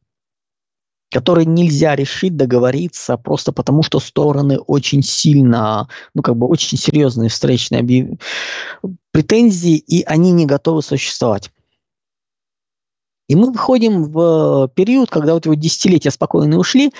[1.12, 7.30] который нельзя решить, договориться, просто потому что стороны очень сильно, ну, как бы очень серьезные
[7.30, 8.19] встречные объяв...
[9.12, 11.52] претензии, и они не готовы существовать.
[13.28, 16.93] И мы выходим в период, когда вот его десятилетия спокойно ушли,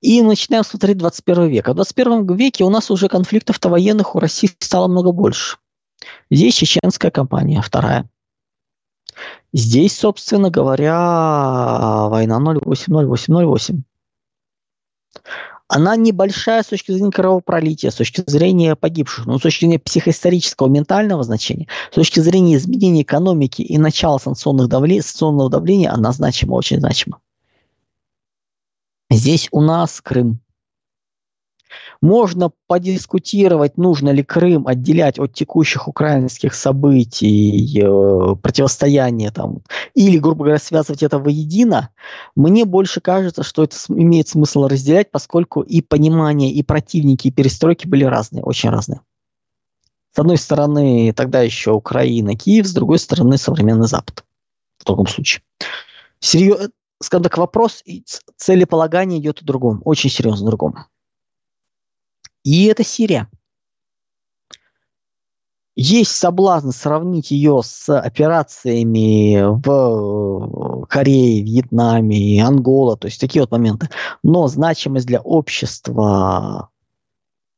[0.00, 1.68] и начинаем смотреть 21 век.
[1.68, 5.58] А в 21 веке у нас уже конфликтов-то военных у России стало много больше.
[6.30, 8.08] Здесь чеченская компания, вторая.
[9.52, 13.82] Здесь, собственно говоря, война 080808.
[15.70, 20.68] Она небольшая с точки зрения кровопролития, с точки зрения погибших, но с точки зрения психоисторического,
[20.68, 26.54] ментального значения, с точки зрения изменения экономики и начала санкционных давле, санкционного давления, она значима,
[26.54, 27.20] очень значима.
[29.10, 30.40] Здесь у нас Крым.
[32.00, 39.62] Можно подискутировать, нужно ли Крым отделять от текущих украинских событий, э, противостояния там,
[39.94, 41.90] или, грубо говоря, связывать это воедино.
[42.36, 47.86] Мне больше кажется, что это имеет смысл разделять, поскольку и понимание, и противники, и перестройки
[47.86, 49.00] были разные, очень разные.
[50.14, 54.24] С одной стороны, тогда еще Украина, Киев, с другой стороны, современный Запад.
[54.78, 55.42] В таком случае.
[56.20, 56.70] Серьез...
[57.00, 58.04] Скажем так, вопрос и
[58.36, 60.86] целеполагание идет о другом, очень серьезно другом.
[62.48, 63.28] И это Сирия.
[65.76, 73.90] Есть соблазн сравнить ее с операциями в Корее, Вьетнаме, Ангола, то есть такие вот моменты.
[74.22, 76.70] Но значимость для общества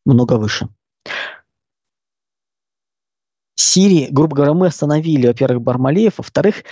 [0.05, 0.68] много выше.
[3.55, 6.64] Сирии, грубо говоря, мы остановили, во-первых, Бармалеев, во-вторых,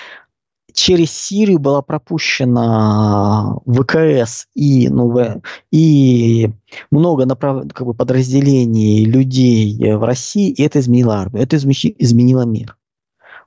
[0.73, 6.51] через Сирию была пропущена ВКС и, ну, и
[6.91, 7.67] много направ...
[7.73, 12.77] как бы подразделений людей в России, и это изменило армию, это изменило мир.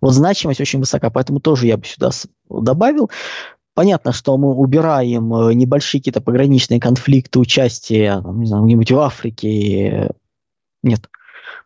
[0.02, 2.10] Вот значимость очень высока, поэтому тоже я бы сюда
[2.50, 3.10] добавил.
[3.74, 10.12] Понятно, что мы убираем э, небольшие какие-то пограничные конфликты, участие, не знаю, где-нибудь в Африке.
[10.84, 11.10] Нет,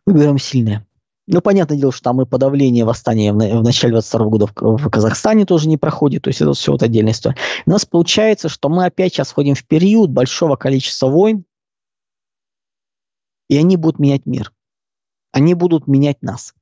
[0.06, 0.86] мы убираем сильное.
[1.28, 4.90] Ну, понятное дело, что там и подавление восстания в, в начале 22 года в, в
[4.90, 7.38] Казахстане тоже не проходит, то есть это все вот отдельная история.
[7.66, 11.46] У нас получается, что мы опять сейчас входим в период большого количества войн,
[13.50, 14.54] и они будут менять мир.
[15.32, 16.54] Они будут менять нас.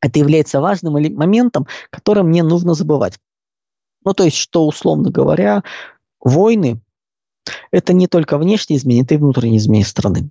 [0.00, 3.20] Это является важным моментом, которым мне нужно забывать.
[4.04, 5.62] Ну, то есть, что, условно говоря,
[6.20, 6.80] войны–
[7.70, 10.30] это не только внешние изменения, это и внутренние изменения страны.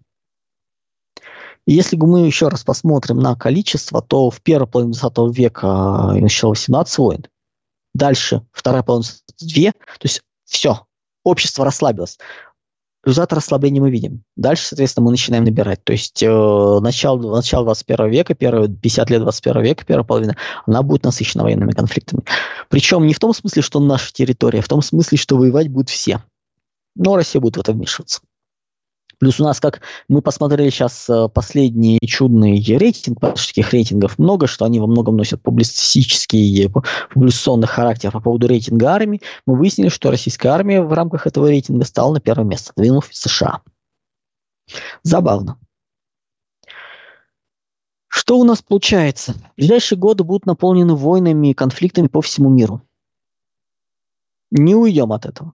[1.67, 6.52] Если мы еще раз посмотрим на количество, то в первой половине 20 века и начало
[6.52, 7.26] 18 войн.
[7.93, 10.86] Дальше, вторая половина 22, то есть все,
[11.24, 12.17] общество расслабилось.
[13.04, 14.24] Результат расслабления мы видим.
[14.36, 15.84] Дальше, соответственно, мы начинаем набирать.
[15.84, 20.84] То есть э, начало, начало 21 века, первые 50 лет 21 века, первая половина, она
[20.84, 22.24] будет насыщена военными конфликтами.
[22.69, 25.89] Причем не в том смысле, что наша территория, а в том смысле, что воевать будут
[25.89, 26.21] все.
[26.95, 28.21] Но Россия будет в это вмешиваться.
[29.22, 34.18] Плюс у нас, как мы посмотрели сейчас э, последний чудный рейтинг, потому что таких рейтингов
[34.18, 36.72] много, что они во многом носят публицистический,
[37.14, 41.86] публикационный характер по поводу рейтинга армии, мы выяснили, что российская армия в рамках этого рейтинга
[41.86, 43.62] стала на первое место, двинув США.
[45.04, 45.60] Забавно.
[48.08, 49.36] Что у нас получается?
[49.56, 52.82] Ближайшие годы будут наполнены войнами и конфликтами по всему миру.
[54.50, 55.54] Не уйдем от этого.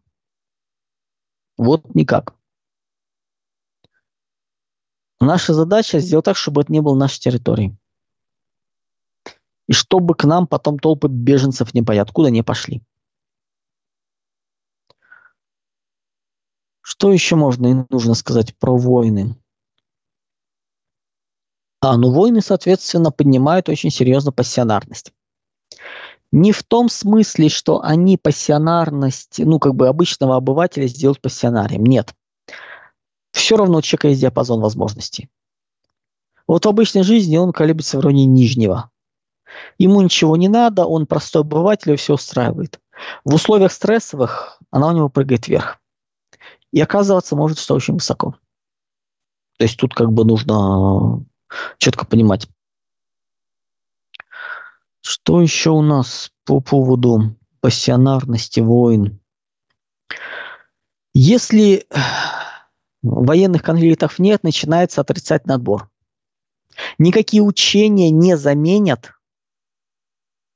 [1.57, 2.36] Вот никак.
[5.19, 7.75] Наша задача сделать так, чтобы это не было нашей территорией.
[9.67, 12.83] И чтобы к нам потом толпы беженцев не пойти, откуда не пошли.
[16.81, 19.35] Что еще можно и нужно сказать про войны?
[21.81, 25.13] А, ну войны, соответственно, поднимают очень серьезно пассионарность.
[26.31, 31.85] Не в том смысле, что они пассионарность, ну, как бы обычного обывателя сделают пассионарием.
[31.85, 32.15] Нет
[33.37, 35.29] все равно у человека есть диапазон возможностей.
[36.47, 38.89] Вот в обычной жизни он колеблется в районе нижнего.
[39.77, 42.79] Ему ничего не надо, он простой обыватель, и все устраивает.
[43.23, 45.79] В условиях стрессовых она у него прыгает вверх.
[46.71, 48.35] И оказываться может, что очень высоко.
[49.57, 51.23] То есть тут как бы нужно
[51.77, 52.47] четко понимать.
[55.01, 59.19] Что еще у нас по поводу пассионарности войн?
[61.13, 61.87] Если
[63.09, 65.89] военных конфликтов нет, начинается отрицательный отбор.
[66.97, 69.13] Никакие учения не заменят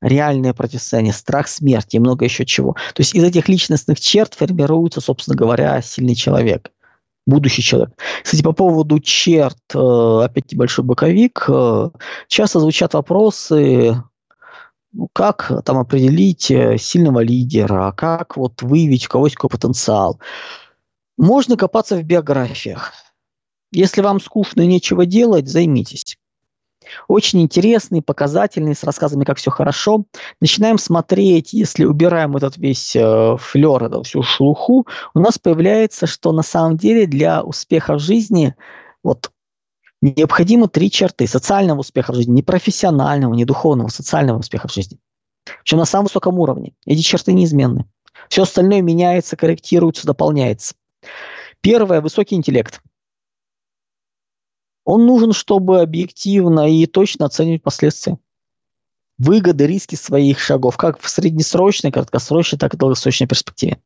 [0.01, 2.73] реальное противостояние, страх смерти и много еще чего.
[2.93, 6.71] То есть из этих личностных черт формируется, собственно говоря, сильный человек,
[7.25, 7.91] будущий человек.
[8.23, 11.89] Кстати, по поводу черт, э, опять небольшой боковик, э,
[12.27, 14.01] часто звучат вопросы,
[14.93, 20.19] ну, как там определить э, сильного лидера, как вот выявить у кого есть какой потенциал.
[21.21, 22.93] Можно копаться в биографиях.
[23.71, 26.17] Если вам скучно и нечего делать, займитесь.
[27.07, 30.05] Очень интересный, показательный, с рассказами, как все хорошо.
[30.39, 36.31] Начинаем смотреть, если убираем этот весь э, флер, эту всю шелуху, у нас появляется, что
[36.31, 38.55] на самом деле для успеха в жизни
[39.03, 39.31] вот
[40.01, 44.97] необходимо три черты социального успеха в жизни, не профессионального, не духовного, социального успеха в жизни.
[45.59, 46.73] Причем на самом высоком уровне.
[46.87, 47.85] Эти черты неизменны.
[48.27, 50.73] Все остальное меняется, корректируется, дополняется.
[51.61, 52.81] Первое– высокий интеллект.
[54.83, 58.17] Он нужен, чтобы объективно и точно оценивать последствия.
[59.17, 63.79] Выгоды, риски своих шагов, как в среднесрочной, краткосрочной, так и долгосрочной перспективе.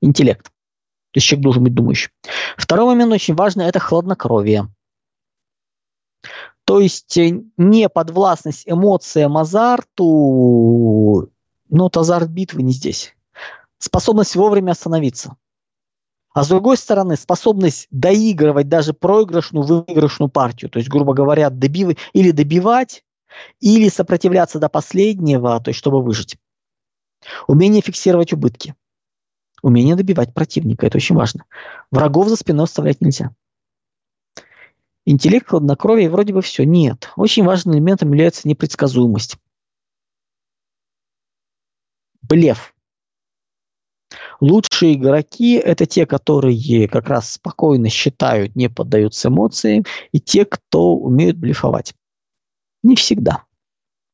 [0.00, 0.44] Интеллект.
[0.44, 2.10] То есть человек должен быть думающим.
[2.56, 4.68] Второй момент очень важный– это хладнокровие.
[6.64, 10.04] То есть э, не подвластность эмоциям, азарту,
[11.70, 13.14] но вот азарт битвы не здесь.
[13.78, 15.36] Способность вовремя остановиться.
[16.34, 20.70] А с другой стороны, способность доигрывать даже проигрышную, выигрышную партию.
[20.70, 21.98] То есть, грубо говоря, добив...
[22.12, 23.04] или добивать,
[23.60, 26.36] или сопротивляться до последнего, то есть, чтобы выжить.
[27.46, 28.74] Умение фиксировать убытки.
[29.62, 30.86] Умение добивать противника.
[30.86, 31.44] Это очень важно.
[31.90, 33.34] Врагов за спиной оставлять нельзя.
[35.04, 36.64] Интеллект, хладнокровие, вроде бы все.
[36.64, 37.10] Нет.
[37.16, 39.38] Очень важным элементом является непредсказуемость.
[42.22, 42.74] Блеф.
[44.40, 50.94] Лучшие игроки– это те, которые как раз спокойно считают, не поддаются эмоциям, и те, кто
[50.94, 51.94] умеют блефовать.
[52.82, 53.44] Не всегда.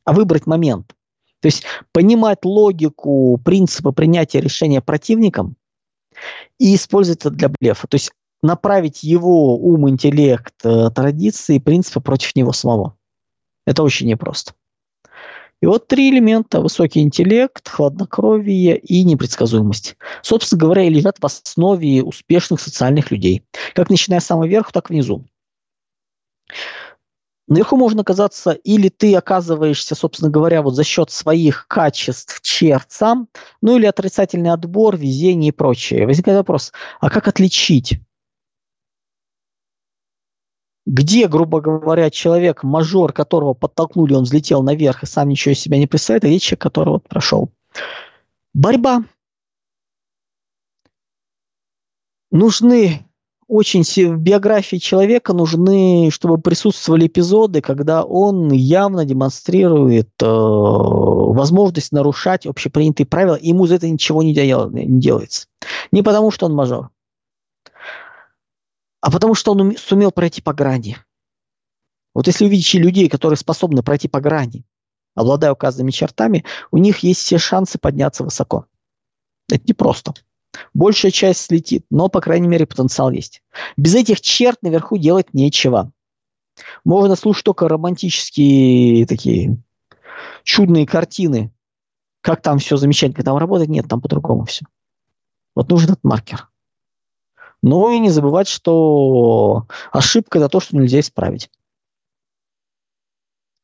[0.05, 0.95] А выбрать момент.
[1.41, 5.57] То есть понимать логику, принципы принятия решения противником
[6.59, 7.87] и использовать это для блефа.
[7.87, 12.97] То есть направить его ум, интеллект, э, традиции, принципы против него самого.
[13.67, 14.55] Это очень непросто.
[15.65, 19.97] И вот три элемента– высокий интеллект, хладнокровие и непредсказуемость.
[20.21, 23.47] Собственно говоря, лежат в основе успешных социальных людей.
[23.75, 25.25] Как начиная с самого верха, так и внизу.
[27.49, 33.29] Наверху можно оказаться, или ты оказываешься, собственно говоря, вот за счет своих качеств, черт сам,
[33.63, 36.05] ну или отрицательный отбор, везение и прочее.
[36.05, 38.01] Возникает вопрос, а как отличить
[40.87, 45.79] где, грубо говоря, человек, мажор, которого подтолкнули, он взлетел наверх и сам ничего из себя
[45.79, 47.51] не представляет, а есть человек, который вот прошел.
[48.53, 49.05] Борьба.
[52.31, 53.07] Нужны
[53.47, 62.47] очень в биографии человека нужны, чтобы присутствовали эпизоды, когда он явно демонстрирует э, возможность нарушать
[62.47, 65.47] общепринятые правила, и ему за это ничего не, дел, не делается.
[65.93, 66.91] Не потому, что он мажор,
[69.05, 70.97] а потому что он сумел пройти по грани.
[72.15, 74.65] Вот если увидите людей, которые способны пройти по грани,
[75.15, 78.65] обладая указанными чертами, у них есть все шансы подняться высоко.
[79.51, 80.15] Это непросто.
[80.73, 83.43] Большая часть слетит, но, по крайней мере, потенциал есть.
[83.77, 85.93] Без этих черт наверху делать нечего.
[86.83, 89.59] Можно слушать только романтические такие
[90.45, 91.53] чудные картины,
[92.23, 93.69] как там все замечательно, там работает.
[93.69, 94.65] Нет, там по-другому все.
[95.55, 96.49] Вот нужен этот маркер.
[97.67, 101.51] Ну и не забывать, что ошибка– это то, что нельзя исправить.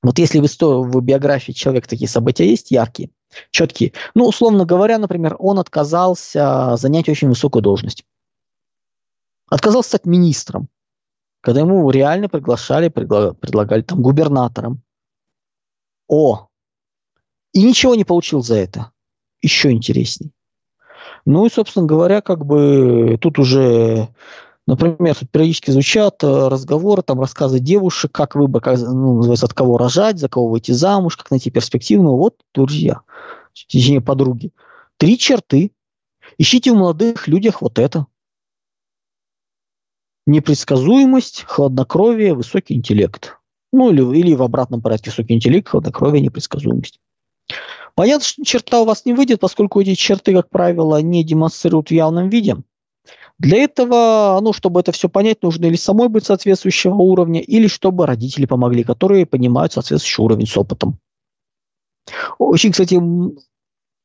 [0.03, 3.11] Вот если в, истории, в биографии человека такие события есть, яркие,
[3.51, 8.07] четкие, ну, условно говоря, например, он отказался занять очень высокую должность.
[9.51, 10.71] Отказался стать министром,
[11.43, 14.83] когда ему реально приглашали, предлагали там губернатором.
[16.09, 16.49] О!
[17.53, 18.93] И ничего не получил за это.
[19.43, 20.33] Еще интересней.
[21.27, 24.09] Ну и, собственно говоря, как бы тут уже,
[24.67, 29.79] например, периодически звучат э, разговоры, там рассказы девушек, как выбор, как, ну, называется, от кого
[29.79, 32.17] рожать, за кого выйти замуж, как найти перспективную.
[32.17, 33.01] Вот, друзья,
[33.71, 34.53] точнее, подруги.
[34.97, 35.73] Три черты.
[36.39, 38.07] Ищите в молодых людях вот это.
[40.27, 43.37] Непредсказуемость, хладнокровие, высокий интеллект.
[43.73, 47.01] Ну или, или в обратном порядке высокий интеллект, хладнокровие, непредсказуемость.
[48.01, 51.93] Понятно, что черта у вас не выйдет, поскольку эти черты, как правило, не демонстрируют в
[51.93, 52.57] явном виде.
[53.39, 58.07] Для этого, ну, чтобы это все понять, нужно или самой быть соответствующего уровня, или чтобы
[58.07, 60.99] родители помогли, которые понимают соответствующий уровень с опытом.
[62.39, 62.99] Очень, кстати,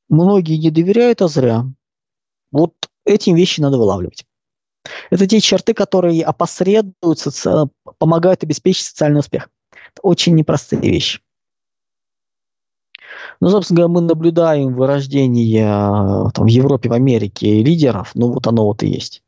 [0.09, 1.63] многие не доверяют, а зря.
[2.51, 2.73] Вот
[3.05, 4.25] эти вещи надо вылавливать.
[5.09, 7.69] Это те черты, которые опосредуют, соци...
[7.97, 9.49] помогают обеспечить социальный успех.
[9.71, 11.21] Это очень непростые вещи.
[13.39, 18.47] Ну, собственно говоря, мы наблюдаем вырождение э, там, в Европе, в Америке лидеров, ну вот
[18.47, 19.23] оно вот и есть.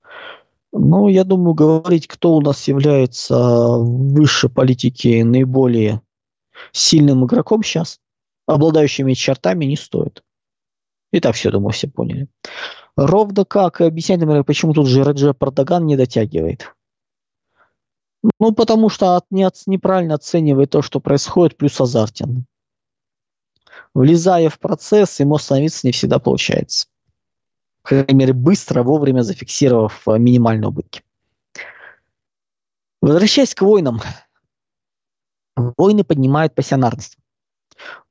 [0.71, 3.38] Ну, я думаю, говорить, кто у нас является
[3.77, 6.01] выше политики наиболее
[6.71, 7.99] сильным игроком сейчас,
[8.45, 10.23] обладающими чертами, не стоит.
[11.12, 12.27] И так все, думаю, все поняли.
[12.95, 16.73] Ровно как объяснять, например, почему тут Жирадже Пардаган не дотягивает.
[18.39, 22.45] Ну, потому что от, не, неправильно оценивает то, что происходит, плюс азартен
[23.93, 26.88] влезая в процесс, ему остановиться не всегда получается.
[27.82, 31.04] По крайней мере, быстро, вовремя зафиксировав э, минимальные убытки.
[33.02, 34.02] Возвращаясь к войнам.
[35.56, 37.17] Войны поднимают пассионарность.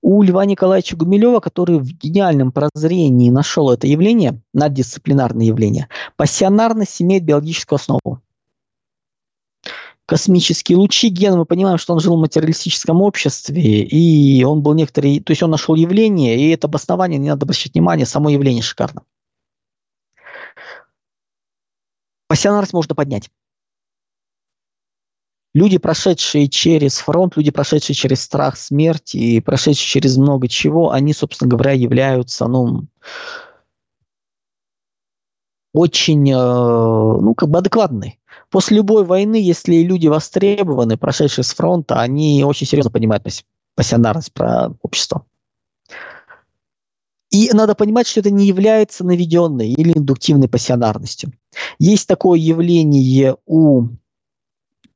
[0.01, 7.25] У Льва Николаевича Гумилева, который в гениальном прозрении нашел это явление, наддисциплинарное явление, пассионарность имеет
[7.25, 8.23] биологическую основу
[10.07, 15.21] космические лучи Ген, мы понимаем, что он жил в материалистическом обществе, и он был некоторый,
[15.21, 19.03] то есть он нашел явление, и это обоснование, не надо обращать внимание, само явление шикарно.
[22.29, 23.31] Пассионарность можно поднять.
[25.55, 31.15] Люди, прошедшие через фронт, люди, прошедшие через страх смерти и прошедшие через много чего, они,
[31.15, 32.87] собственно говоря, являются, ну,
[35.73, 38.19] очень, э, ну, как бы адекватны.
[38.51, 43.25] После любой войны, если люди востребованы, прошедшие с фронта, они очень серьезно понимают
[43.75, 45.27] пассионарность про общество.
[47.31, 51.33] И надо понимать, что это не является наведенной или индуктивной пассионарностью.
[51.79, 53.89] Есть такое явление у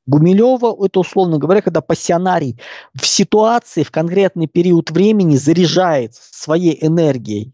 [0.07, 2.59] Гумилева, это условно говоря, когда пассионарий
[2.93, 7.53] в ситуации, в конкретный период времени заряжает своей энергией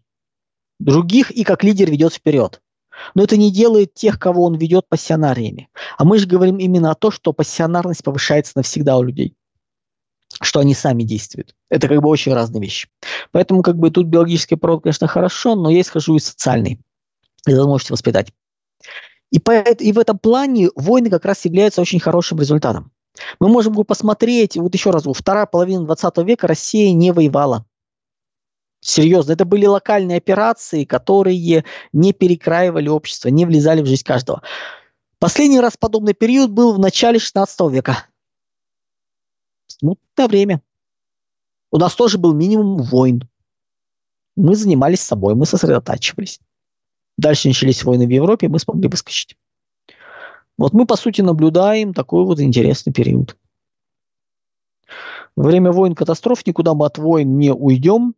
[0.78, 2.62] других и как лидер ведет вперед.
[3.14, 5.68] Но это не делает тех, кого он ведет пассионариями.
[5.96, 9.34] А мы же говорим именно о том, что пассионарность повышается навсегда у людей
[10.40, 11.54] что они сами действуют.
[11.68, 12.88] Это как бы очень разные вещи.
[13.32, 16.36] Поэтому как бы тут биологический пород, конечно, хорошо, но я исхожу из.
[17.46, 18.32] И вы можете воспитать.
[19.30, 22.92] И, по, и в этом плане войны как раз являются очень хорошим результатом.
[23.40, 27.66] Мы можем посмотреть, вот еще раз, вторая половина 20 века Россия не воевала.
[28.80, 34.42] Серьезно, это были локальные операции, которые не перекраивали общество, не влезали в жизнь каждого.
[35.18, 38.06] Последний раз подобный период был в начале 16 века
[39.78, 40.62] смутное время.
[41.70, 43.28] У нас тоже был минимум войн.
[44.36, 46.40] Мы занимались собой, мы сосредотачивались.
[47.16, 49.36] Дальше начались войны в Европе, мы смогли выскочить.
[50.56, 53.36] Вот мы, по сути, наблюдаем такой вот интересный период.
[55.36, 58.14] Во время войн катастроф никуда мы от войн не уйдем.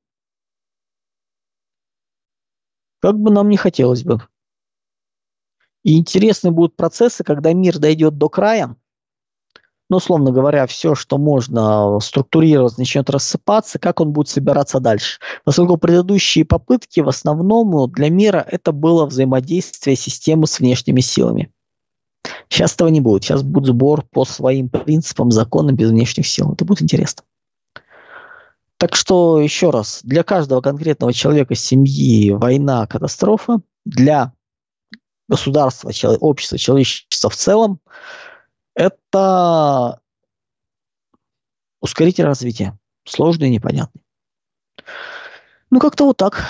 [3.01, 4.21] Как бы нам не хотелось бы.
[5.83, 8.77] И интересны будут процессы, когда мир дойдет до края,
[9.91, 15.19] ну, условно говоря, все, что можно структурировать, начнет рассыпаться, как он будет собираться дальше.
[15.45, 21.53] Поскольку предыдущие попытки в основном для мира это было взаимодействие системы с внешними силами.
[22.49, 23.25] Сейчас этого не будет.
[23.25, 26.53] Сейчас будет сбор по своим принципам, законам без внешних сил.
[26.53, 27.25] Это будет интересно.
[28.81, 34.33] Так что, еще раз, для каждого конкретного человека, семьи, война, катастрофа, для
[35.29, 37.79] государства, общества, человечества в целом–
[38.75, 40.01] это
[41.83, 42.79] ускоритель развития.
[43.05, 44.03] Сложный и непонятный.
[45.69, 46.47] Ну, как-то вот так.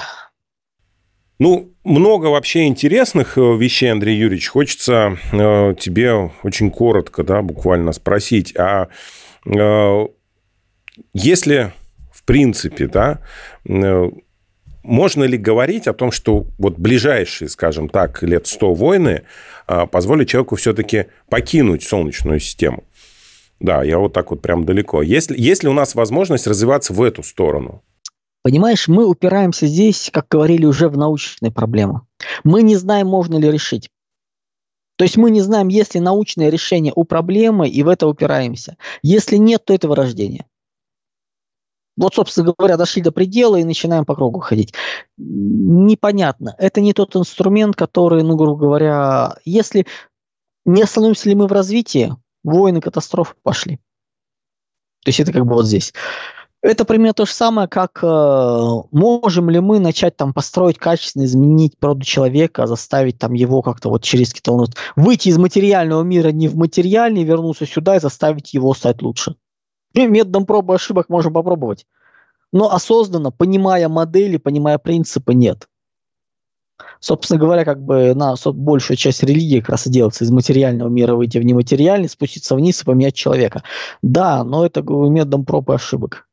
[1.41, 4.47] Ну, много вообще интересных э, вещей, Андрей Юрьевич.
[4.47, 8.89] Хочется э, тебе очень коротко, да, буквально спросить, а
[9.47, 10.07] э,
[11.13, 11.73] если,
[12.21, 13.21] в принципе, да,
[13.67, 14.11] э,
[14.83, 19.23] можно ли говорить о том, что вот ближайшие, скажем так, лет 100 войны
[19.67, 22.85] а, позволят человеку все-таки покинуть Солнечную систему?
[23.61, 25.03] Да, я вот так вот прям далеко.
[25.03, 27.83] Есть, есть ли у нас возможность развиваться в эту сторону?
[28.43, 32.01] Понимаешь, мы упираемся здесь, как говорили, уже в научные проблемы.
[32.43, 33.91] Мы не знаем, можно ли решить.
[34.97, 38.77] То есть мы не знаем, есть ли научное решение у проблемы, и в это упираемся.
[39.03, 40.47] Если нет, то это вырождение.
[41.97, 44.73] Вот, собственно говоря, дошли до предела и начинаем по кругу ходить.
[45.19, 46.55] Непонятно.
[46.59, 49.87] Это не тот инструмент, который, ну, грубо говоря, если
[50.65, 53.77] не остановимся ли мы в развитии, войны, катастрофы пошли.
[55.05, 55.93] То есть это как бы вот здесь.
[56.63, 61.79] Это примерно то же самое, как э, можем ли мы начать там построить качественно, изменить
[61.79, 66.57] природу человека, заставить там его как-то вот через какие-то выйти из материального мира не в
[66.57, 69.37] материальный, вернуться сюда и заставить его стать лучше.
[69.95, 71.87] И методом пробы ошибок можем попробовать.
[72.53, 75.69] Но осознанно, понимая модели, понимая принципы, нет.
[76.99, 81.15] Собственно говоря, как бы на большую часть религии как раз и делается из материального мира
[81.15, 83.63] выйти в нематериальный, спуститься вниз и поменять человека.
[84.03, 86.29] Да, но это методом проб и ошибок.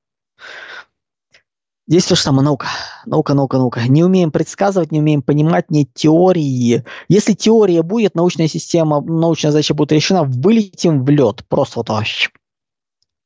[1.89, 2.67] Здесь то же самое наука.
[3.05, 3.81] Наука, наука, наука.
[3.87, 6.83] Не умеем предсказывать, не умеем понимать, нет теории.
[7.07, 11.45] Если теория будет, научная система, научная задача будет решена, вылетим в лед.
[11.47, 11.89] Просто вот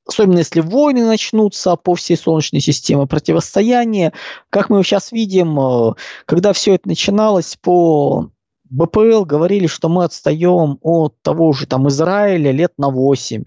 [0.05, 4.13] особенно если войны начнутся по всей Солнечной системе, противостояние.
[4.49, 5.93] Как мы сейчас видим, э,
[6.25, 8.31] когда все это начиналось по
[8.69, 13.43] БПЛ, говорили, что мы отстаем от того же там Израиля лет на 8.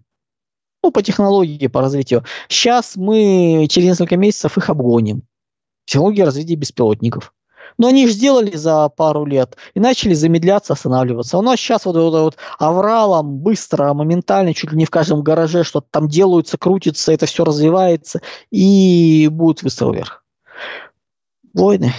[0.82, 2.24] Ну, по технологии, по развитию.
[2.48, 5.22] Сейчас мы через несколько месяцев их обгоним.
[5.86, 7.32] Технология развития беспилотников.
[7.78, 11.38] Но они же сделали за пару лет и начали замедляться, останавливаться.
[11.38, 15.64] У нас сейчас вот, вот, вот авралом быстро, моментально, чуть ли не в каждом гараже
[15.64, 18.20] что-то там делаются, крутится, это все развивается
[18.50, 20.24] и будет выстрел вверх.
[21.52, 21.92] Войны.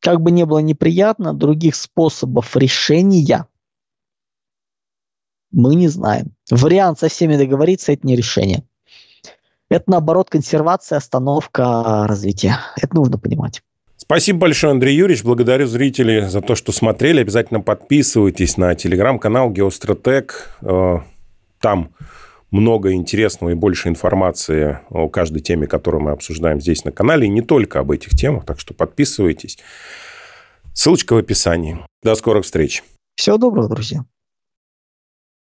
[0.00, 3.46] Как бы не было неприятно, других способов решения
[5.52, 6.34] мы не знаем.
[6.50, 8.64] Вариант со всеми договориться– это не решение.
[9.68, 12.58] Это, наоборот, консервация, остановка развития.
[12.76, 13.62] Это нужно понимать.
[14.10, 15.22] Спасибо большое, Андрей Юрьевич.
[15.22, 17.20] Благодарю зрителей за то, что смотрели.
[17.20, 20.50] Обязательно подписывайтесь на телеграм-канал Геостратег.
[20.62, 20.98] Э,
[21.60, 21.90] там
[22.50, 27.30] много интересного и больше информации о каждой теме, которую мы обсуждаем здесь на канале, и
[27.30, 29.60] не только об этих темах, так что подписывайтесь.
[30.74, 31.78] Ссылочка в описании.
[32.02, 32.82] До скорых встреч.
[33.14, 34.04] Всего доброго, друзья.